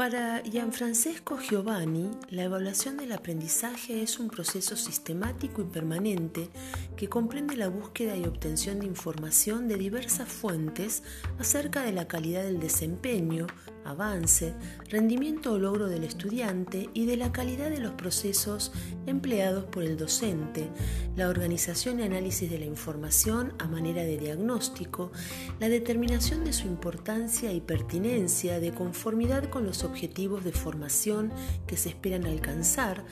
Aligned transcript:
Para 0.00 0.42
Gianfrancesco 0.42 1.38
Giovanni, 1.38 2.10
la 2.28 2.42
evaluación 2.42 2.98
del 2.98 3.12
aprendizaje 3.12 4.02
es 4.02 4.18
un 4.18 4.28
proceso 4.28 4.76
sistemático 4.76 5.62
y 5.62 5.64
permanente 5.64 6.50
que 6.96 7.08
comprende 7.08 7.56
la 7.56 7.68
búsqueda 7.68 8.14
y 8.16 8.24
obtención 8.24 8.80
de 8.80 8.86
información 8.86 9.68
de 9.68 9.76
diversas 9.76 10.28
fuentes 10.28 11.02
acerca 11.38 11.82
de 11.82 11.92
la 11.92 12.08
calidad 12.08 12.42
del 12.42 12.60
desempeño, 12.60 13.46
avance, 13.84 14.54
rendimiento 14.88 15.52
o 15.52 15.58
logro 15.58 15.88
del 15.88 16.04
estudiante 16.04 16.88
y 16.94 17.06
de 17.06 17.16
la 17.16 17.32
calidad 17.32 17.70
de 17.70 17.80
los 17.80 17.92
procesos 17.92 18.72
empleados 19.06 19.64
por 19.64 19.82
el 19.82 19.96
docente, 19.96 20.68
la 21.16 21.28
organización 21.28 22.00
y 22.00 22.02
análisis 22.02 22.50
de 22.50 22.58
la 22.58 22.66
información 22.66 23.54
a 23.58 23.66
manera 23.66 24.02
de 24.02 24.18
diagnóstico, 24.18 25.12
la 25.58 25.68
determinación 25.68 26.44
de 26.44 26.52
su 26.52 26.66
importancia 26.66 27.52
y 27.52 27.60
pertinencia 27.60 28.60
de 28.60 28.72
conformidad 28.72 29.44
con 29.44 29.64
los 29.64 29.84
objetivos 29.84 30.44
de 30.44 30.52
formación 30.52 31.32
que 31.66 31.76
se 31.76 31.88
esperan 31.88 32.26
alcanzar, 32.26 33.04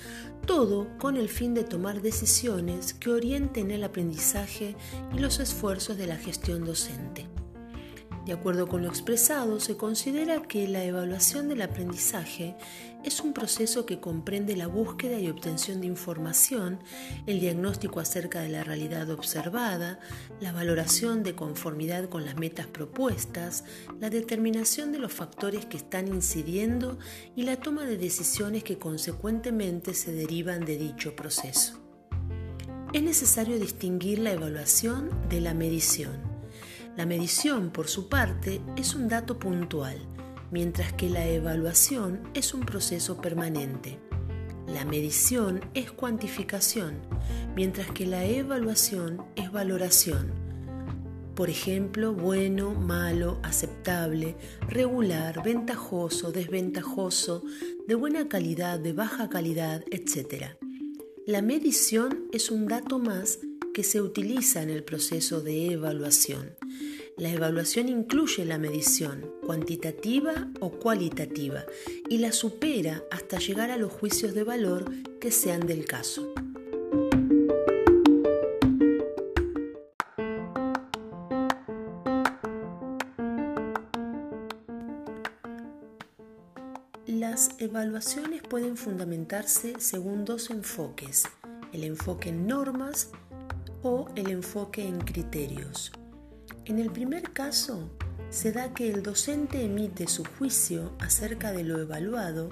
todo 0.46 0.88
con 0.98 1.16
el 1.16 1.28
fin 1.28 1.54
de 1.54 1.64
tomar 1.64 2.00
decisiones 2.02 2.94
que 2.94 3.10
orienten 3.10 3.70
el 3.70 3.84
aprendizaje 3.84 4.76
y 5.14 5.18
los 5.18 5.40
esfuerzos 5.40 5.96
de 5.96 6.06
la 6.06 6.16
gestión 6.16 6.64
docente. 6.64 7.37
De 8.28 8.34
acuerdo 8.34 8.68
con 8.68 8.82
lo 8.82 8.88
expresado, 8.90 9.58
se 9.58 9.78
considera 9.78 10.42
que 10.42 10.68
la 10.68 10.84
evaluación 10.84 11.48
del 11.48 11.62
aprendizaje 11.62 12.56
es 13.02 13.20
un 13.20 13.32
proceso 13.32 13.86
que 13.86 14.00
comprende 14.00 14.54
la 14.54 14.66
búsqueda 14.66 15.18
y 15.18 15.30
obtención 15.30 15.80
de 15.80 15.86
información, 15.86 16.78
el 17.26 17.40
diagnóstico 17.40 18.00
acerca 18.00 18.42
de 18.42 18.50
la 18.50 18.64
realidad 18.64 19.08
observada, 19.08 19.98
la 20.42 20.52
valoración 20.52 21.22
de 21.22 21.34
conformidad 21.34 22.10
con 22.10 22.26
las 22.26 22.36
metas 22.36 22.66
propuestas, 22.66 23.64
la 23.98 24.10
determinación 24.10 24.92
de 24.92 24.98
los 24.98 25.14
factores 25.14 25.64
que 25.64 25.78
están 25.78 26.06
incidiendo 26.08 26.98
y 27.34 27.44
la 27.44 27.56
toma 27.56 27.86
de 27.86 27.96
decisiones 27.96 28.62
que 28.62 28.76
consecuentemente 28.76 29.94
se 29.94 30.12
derivan 30.12 30.66
de 30.66 30.76
dicho 30.76 31.16
proceso. 31.16 31.80
Es 32.92 33.02
necesario 33.02 33.58
distinguir 33.58 34.18
la 34.18 34.32
evaluación 34.32 35.08
de 35.30 35.40
la 35.40 35.54
medición. 35.54 36.37
La 36.98 37.06
medición, 37.06 37.70
por 37.70 37.86
su 37.86 38.08
parte, 38.08 38.60
es 38.76 38.96
un 38.96 39.06
dato 39.06 39.38
puntual, 39.38 39.96
mientras 40.50 40.92
que 40.94 41.08
la 41.08 41.28
evaluación 41.28 42.28
es 42.34 42.54
un 42.54 42.62
proceso 42.62 43.20
permanente. 43.20 44.00
La 44.66 44.84
medición 44.84 45.60
es 45.74 45.92
cuantificación, 45.92 46.96
mientras 47.54 47.88
que 47.92 48.04
la 48.04 48.24
evaluación 48.24 49.24
es 49.36 49.52
valoración. 49.52 50.32
Por 51.36 51.50
ejemplo, 51.50 52.14
bueno, 52.14 52.74
malo, 52.74 53.38
aceptable, 53.44 54.34
regular, 54.62 55.40
ventajoso, 55.44 56.32
desventajoso, 56.32 57.44
de 57.86 57.94
buena 57.94 58.28
calidad, 58.28 58.80
de 58.80 58.92
baja 58.92 59.28
calidad, 59.28 59.84
etc. 59.92 60.46
La 61.28 61.42
medición 61.42 62.24
es 62.32 62.50
un 62.50 62.66
dato 62.66 62.98
más 62.98 63.38
se 63.82 64.00
utiliza 64.00 64.62
en 64.62 64.70
el 64.70 64.84
proceso 64.84 65.40
de 65.40 65.72
evaluación. 65.72 66.56
La 67.16 67.30
evaluación 67.30 67.88
incluye 67.88 68.44
la 68.44 68.58
medición, 68.58 69.32
cuantitativa 69.44 70.48
o 70.60 70.70
cualitativa, 70.70 71.64
y 72.08 72.18
la 72.18 72.32
supera 72.32 73.02
hasta 73.10 73.38
llegar 73.38 73.70
a 73.70 73.76
los 73.76 73.92
juicios 73.92 74.34
de 74.34 74.44
valor 74.44 74.84
que 75.20 75.32
sean 75.32 75.66
del 75.66 75.84
caso. 75.84 76.32
Las 87.06 87.50
evaluaciones 87.58 88.42
pueden 88.42 88.76
fundamentarse 88.76 89.74
según 89.78 90.24
dos 90.24 90.50
enfoques, 90.50 91.24
el 91.72 91.84
enfoque 91.84 92.28
en 92.30 92.46
normas 92.46 93.10
o 93.82 94.08
el 94.16 94.30
enfoque 94.30 94.86
en 94.86 95.00
criterios. 95.00 95.92
En 96.64 96.78
el 96.78 96.90
primer 96.90 97.32
caso, 97.32 97.90
se 98.30 98.52
da 98.52 98.74
que 98.74 98.90
el 98.90 99.02
docente 99.02 99.64
emite 99.64 100.06
su 100.06 100.24
juicio 100.24 100.92
acerca 100.98 101.52
de 101.52 101.64
lo 101.64 101.78
evaluado 101.80 102.50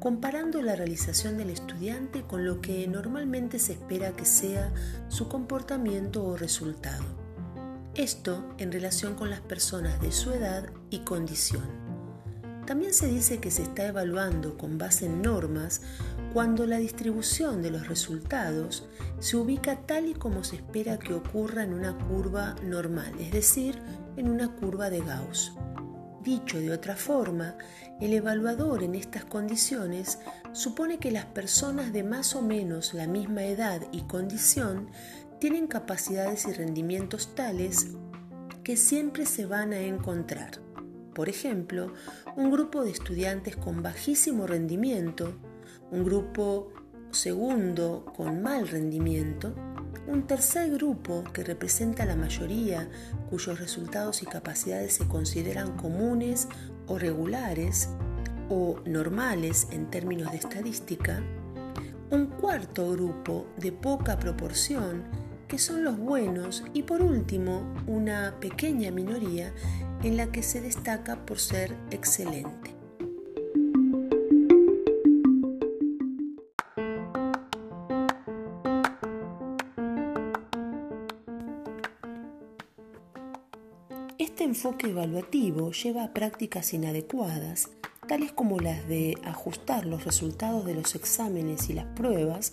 comparando 0.00 0.62
la 0.62 0.74
realización 0.74 1.36
del 1.36 1.50
estudiante 1.50 2.22
con 2.22 2.46
lo 2.46 2.60
que 2.60 2.86
normalmente 2.86 3.58
se 3.58 3.72
espera 3.72 4.12
que 4.12 4.24
sea 4.24 4.72
su 5.08 5.28
comportamiento 5.28 6.24
o 6.24 6.36
resultado. 6.36 7.04
Esto 7.94 8.54
en 8.58 8.72
relación 8.72 9.16
con 9.16 9.28
las 9.28 9.40
personas 9.40 10.00
de 10.00 10.12
su 10.12 10.32
edad 10.32 10.70
y 10.88 11.00
condición. 11.00 11.87
También 12.68 12.92
se 12.92 13.06
dice 13.06 13.38
que 13.38 13.50
se 13.50 13.62
está 13.62 13.86
evaluando 13.86 14.58
con 14.58 14.76
base 14.76 15.06
en 15.06 15.22
normas 15.22 15.80
cuando 16.34 16.66
la 16.66 16.76
distribución 16.76 17.62
de 17.62 17.70
los 17.70 17.88
resultados 17.88 18.86
se 19.20 19.38
ubica 19.38 19.86
tal 19.86 20.06
y 20.06 20.12
como 20.12 20.44
se 20.44 20.56
espera 20.56 20.98
que 20.98 21.14
ocurra 21.14 21.62
en 21.62 21.72
una 21.72 21.96
curva 21.96 22.56
normal, 22.62 23.14
es 23.20 23.32
decir, 23.32 23.78
en 24.18 24.28
una 24.28 24.54
curva 24.54 24.90
de 24.90 25.00
Gauss. 25.00 25.54
Dicho 26.22 26.60
de 26.60 26.70
otra 26.70 26.94
forma, 26.94 27.56
el 28.02 28.12
evaluador 28.12 28.82
en 28.82 28.96
estas 28.96 29.24
condiciones 29.24 30.18
supone 30.52 30.98
que 30.98 31.10
las 31.10 31.24
personas 31.24 31.94
de 31.94 32.02
más 32.02 32.34
o 32.34 32.42
menos 32.42 32.92
la 32.92 33.06
misma 33.06 33.44
edad 33.44 33.80
y 33.92 34.02
condición 34.02 34.90
tienen 35.40 35.68
capacidades 35.68 36.46
y 36.46 36.52
rendimientos 36.52 37.34
tales 37.34 37.86
que 38.62 38.76
siempre 38.76 39.24
se 39.24 39.46
van 39.46 39.72
a 39.72 39.78
encontrar. 39.78 40.67
Por 41.18 41.28
ejemplo, 41.28 41.92
un 42.36 42.52
grupo 42.52 42.84
de 42.84 42.92
estudiantes 42.92 43.56
con 43.56 43.82
bajísimo 43.82 44.46
rendimiento 44.46 45.34
un 45.90 46.04
grupo 46.04 46.72
segundo 47.10 48.04
con 48.16 48.40
mal 48.40 48.68
rendimiento, 48.68 49.52
un 50.06 50.28
tercer 50.28 50.70
grupo 50.70 51.24
que 51.32 51.42
representa 51.42 52.06
la 52.06 52.14
mayoría 52.14 52.88
cuyos 53.30 53.58
resultados 53.58 54.22
y 54.22 54.26
capacidades 54.26 54.92
se 54.92 55.08
consideran 55.08 55.76
comunes 55.76 56.46
o 56.86 57.00
regulares 57.00 57.88
o 58.48 58.78
normales 58.86 59.66
en 59.72 59.90
términos 59.90 60.30
de 60.30 60.38
estadística, 60.38 61.20
un 62.10 62.26
cuarto 62.26 62.92
grupo 62.92 63.48
de 63.56 63.72
poca 63.72 64.20
proporción 64.20 65.02
que 65.48 65.58
son 65.58 65.82
los 65.82 65.98
buenos 65.98 66.62
y 66.74 66.84
por 66.84 67.02
último 67.02 67.74
una 67.88 68.36
pequeña 68.38 68.92
minoría 68.92 69.52
en 70.02 70.16
la 70.16 70.30
que 70.30 70.42
se 70.42 70.60
destaca 70.60 71.24
por 71.26 71.38
ser 71.38 71.76
excelente. 71.90 72.74
Este 84.18 84.44
enfoque 84.44 84.90
evaluativo 84.90 85.72
lleva 85.72 86.04
a 86.04 86.12
prácticas 86.12 86.72
inadecuadas, 86.72 87.70
tales 88.06 88.32
como 88.32 88.58
las 88.58 88.86
de 88.88 89.18
ajustar 89.24 89.84
los 89.84 90.04
resultados 90.04 90.64
de 90.64 90.74
los 90.74 90.94
exámenes 90.94 91.68
y 91.70 91.72
las 91.72 91.86
pruebas, 91.86 92.52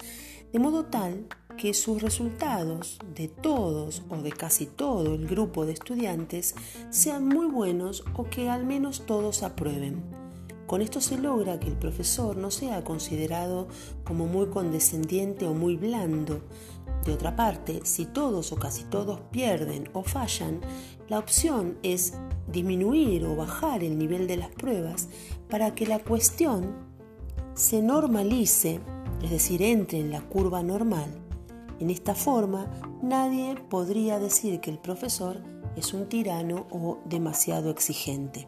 de 0.51 0.59
modo 0.59 0.85
tal 0.85 1.27
que 1.57 1.73
sus 1.73 2.01
resultados 2.01 2.99
de 3.15 3.27
todos 3.27 4.03
o 4.09 4.17
de 4.17 4.31
casi 4.31 4.65
todo 4.65 5.15
el 5.15 5.27
grupo 5.27 5.65
de 5.65 5.73
estudiantes 5.73 6.55
sean 6.89 7.27
muy 7.27 7.47
buenos 7.47 8.03
o 8.15 8.25
que 8.25 8.49
al 8.49 8.65
menos 8.65 9.05
todos 9.05 9.43
aprueben. 9.43 10.03
Con 10.67 10.81
esto 10.81 10.99
se 10.99 11.17
logra 11.17 11.59
que 11.59 11.67
el 11.67 11.77
profesor 11.77 12.37
no 12.37 12.49
sea 12.49 12.83
considerado 12.83 13.67
como 14.03 14.25
muy 14.25 14.47
condescendiente 14.47 15.45
o 15.45 15.53
muy 15.53 15.75
blando, 15.75 16.41
de 17.05 17.13
otra 17.13 17.35
parte, 17.35 17.81
si 17.83 18.05
todos 18.05 18.51
o 18.51 18.55
casi 18.55 18.83
todos 18.85 19.19
pierden 19.31 19.89
o 19.93 20.01
fallan, 20.01 20.59
la 21.07 21.19
opción 21.19 21.77
es 21.83 22.13
disminuir 22.47 23.25
o 23.25 23.35
bajar 23.35 23.83
el 23.83 23.97
nivel 23.97 24.25
de 24.25 24.37
las 24.37 24.49
pruebas 24.49 25.07
para 25.47 25.75
que 25.75 25.85
la 25.85 25.99
cuestión 25.99 26.73
se 27.53 27.83
normalice, 27.83 28.79
es 29.21 29.29
decir, 29.29 29.61
entre 29.61 29.99
en 29.99 30.09
la 30.09 30.21
curva 30.21 30.63
normal. 30.63 31.24
En 31.79 31.89
esta 31.89 32.15
forma, 32.15 32.71
nadie 33.01 33.55
podría 33.55 34.19
decir 34.19 34.61
que 34.61 34.71
el 34.71 34.79
profesor 34.79 35.43
es 35.75 35.93
un 35.93 36.07
tirano 36.07 36.67
o 36.71 36.99
demasiado 37.05 37.69
exigente. 37.69 38.47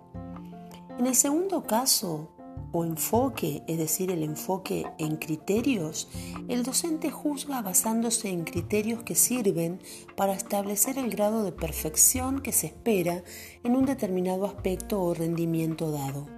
En 0.98 1.06
el 1.06 1.16
segundo 1.16 1.64
caso, 1.64 2.30
o 2.72 2.84
enfoque, 2.84 3.64
es 3.68 3.78
decir, 3.78 4.12
el 4.12 4.24
enfoque 4.24 4.86
en 4.98 5.18
criterios, 5.18 6.10
el 6.48 6.64
docente 6.64 7.12
juzga 7.12 7.62
basándose 7.62 8.30
en 8.30 8.44
criterios 8.44 9.04
que 9.04 9.16
sirven 9.16 9.80
para 10.16 10.34
establecer 10.34 10.98
el 10.98 11.10
grado 11.10 11.44
de 11.44 11.52
perfección 11.52 12.42
que 12.42 12.52
se 12.52 12.68
espera 12.68 13.24
en 13.64 13.76
un 13.76 13.86
determinado 13.86 14.46
aspecto 14.46 15.02
o 15.02 15.14
rendimiento 15.14 15.92
dado. 15.92 16.37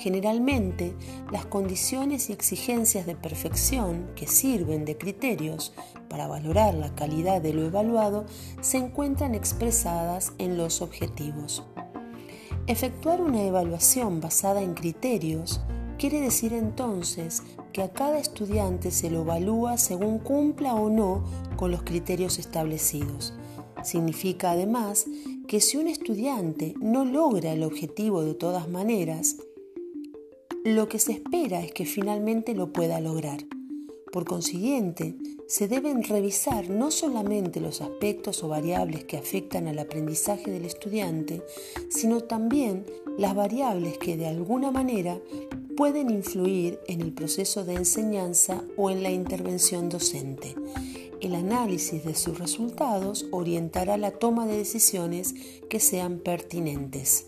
Generalmente, 0.00 0.94
las 1.30 1.44
condiciones 1.44 2.30
y 2.30 2.32
exigencias 2.32 3.04
de 3.04 3.14
perfección 3.14 4.10
que 4.16 4.26
sirven 4.26 4.86
de 4.86 4.96
criterios 4.96 5.74
para 6.08 6.26
valorar 6.26 6.72
la 6.72 6.94
calidad 6.94 7.42
de 7.42 7.52
lo 7.52 7.66
evaluado 7.66 8.24
se 8.62 8.78
encuentran 8.78 9.34
expresadas 9.34 10.32
en 10.38 10.56
los 10.56 10.80
objetivos. 10.80 11.64
Efectuar 12.66 13.20
una 13.20 13.42
evaluación 13.42 14.22
basada 14.22 14.62
en 14.62 14.72
criterios 14.72 15.60
quiere 15.98 16.22
decir 16.22 16.54
entonces 16.54 17.42
que 17.74 17.82
a 17.82 17.92
cada 17.92 18.18
estudiante 18.18 18.92
se 18.92 19.10
lo 19.10 19.20
evalúa 19.20 19.76
según 19.76 20.18
cumpla 20.18 20.76
o 20.76 20.88
no 20.88 21.24
con 21.56 21.70
los 21.70 21.82
criterios 21.82 22.38
establecidos. 22.38 23.34
Significa 23.82 24.52
además 24.52 25.04
que 25.46 25.60
si 25.60 25.76
un 25.76 25.88
estudiante 25.88 26.72
no 26.80 27.04
logra 27.04 27.52
el 27.52 27.64
objetivo 27.64 28.22
de 28.22 28.32
todas 28.32 28.66
maneras, 28.70 29.36
lo 30.64 30.88
que 30.88 30.98
se 30.98 31.12
espera 31.12 31.62
es 31.62 31.72
que 31.72 31.86
finalmente 31.86 32.54
lo 32.54 32.72
pueda 32.72 33.00
lograr. 33.00 33.46
Por 34.12 34.24
consiguiente, 34.26 35.16
se 35.46 35.68
deben 35.68 36.02
revisar 36.02 36.68
no 36.68 36.90
solamente 36.90 37.60
los 37.60 37.80
aspectos 37.80 38.42
o 38.44 38.48
variables 38.48 39.04
que 39.04 39.16
afectan 39.16 39.68
al 39.68 39.78
aprendizaje 39.78 40.50
del 40.50 40.64
estudiante, 40.64 41.42
sino 41.88 42.20
también 42.20 42.84
las 43.16 43.34
variables 43.34 43.98
que 43.98 44.16
de 44.16 44.26
alguna 44.26 44.70
manera 44.70 45.20
pueden 45.76 46.10
influir 46.10 46.78
en 46.88 47.00
el 47.00 47.12
proceso 47.12 47.64
de 47.64 47.74
enseñanza 47.74 48.62
o 48.76 48.90
en 48.90 49.02
la 49.02 49.10
intervención 49.10 49.88
docente. 49.88 50.54
El 51.20 51.34
análisis 51.34 52.04
de 52.04 52.14
sus 52.14 52.38
resultados 52.38 53.26
orientará 53.30 53.96
la 53.96 54.10
toma 54.10 54.46
de 54.46 54.58
decisiones 54.58 55.34
que 55.68 55.80
sean 55.80 56.18
pertinentes. 56.18 57.26